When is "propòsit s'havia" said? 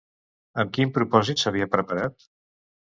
0.95-1.71